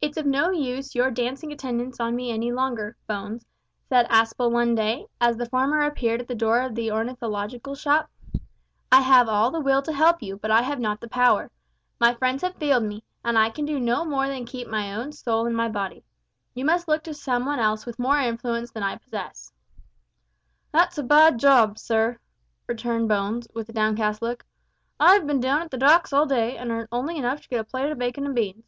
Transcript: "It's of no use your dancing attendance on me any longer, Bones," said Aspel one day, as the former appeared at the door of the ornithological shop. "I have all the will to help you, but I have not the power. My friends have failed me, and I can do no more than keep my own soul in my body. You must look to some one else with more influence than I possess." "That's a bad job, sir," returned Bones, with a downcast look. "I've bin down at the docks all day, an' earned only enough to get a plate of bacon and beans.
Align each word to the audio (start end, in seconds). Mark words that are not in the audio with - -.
"It's 0.00 0.16
of 0.16 0.26
no 0.26 0.52
use 0.52 0.94
your 0.94 1.10
dancing 1.10 1.50
attendance 1.50 1.98
on 1.98 2.14
me 2.14 2.30
any 2.30 2.52
longer, 2.52 2.96
Bones," 3.08 3.44
said 3.88 4.08
Aspel 4.10 4.52
one 4.52 4.76
day, 4.76 5.08
as 5.20 5.36
the 5.36 5.48
former 5.50 5.80
appeared 5.80 6.20
at 6.20 6.28
the 6.28 6.36
door 6.36 6.60
of 6.60 6.76
the 6.76 6.92
ornithological 6.92 7.74
shop. 7.74 8.08
"I 8.92 9.00
have 9.00 9.28
all 9.28 9.50
the 9.50 9.58
will 9.58 9.82
to 9.82 9.92
help 9.92 10.22
you, 10.22 10.36
but 10.36 10.52
I 10.52 10.62
have 10.62 10.78
not 10.78 11.00
the 11.00 11.08
power. 11.08 11.50
My 11.98 12.14
friends 12.14 12.42
have 12.42 12.54
failed 12.58 12.84
me, 12.84 13.02
and 13.24 13.36
I 13.36 13.50
can 13.50 13.64
do 13.64 13.80
no 13.80 14.04
more 14.04 14.28
than 14.28 14.46
keep 14.46 14.68
my 14.68 14.94
own 14.94 15.10
soul 15.10 15.46
in 15.46 15.52
my 15.56 15.68
body. 15.68 16.04
You 16.54 16.64
must 16.64 16.86
look 16.86 17.02
to 17.02 17.12
some 17.12 17.44
one 17.44 17.58
else 17.58 17.86
with 17.86 17.98
more 17.98 18.20
influence 18.20 18.70
than 18.70 18.84
I 18.84 18.98
possess." 18.98 19.50
"That's 20.70 20.96
a 20.96 21.02
bad 21.02 21.38
job, 21.40 21.76
sir," 21.76 22.18
returned 22.68 23.08
Bones, 23.08 23.48
with 23.52 23.68
a 23.68 23.72
downcast 23.72 24.22
look. 24.22 24.44
"I've 25.00 25.26
bin 25.26 25.40
down 25.40 25.60
at 25.62 25.72
the 25.72 25.76
docks 25.76 26.12
all 26.12 26.24
day, 26.26 26.56
an' 26.56 26.70
earned 26.70 26.88
only 26.92 27.16
enough 27.18 27.40
to 27.40 27.48
get 27.48 27.58
a 27.58 27.64
plate 27.64 27.90
of 27.90 27.98
bacon 27.98 28.24
and 28.24 28.34
beans. 28.36 28.64